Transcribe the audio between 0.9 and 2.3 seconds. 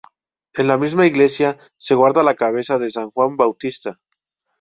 iglesia se guarda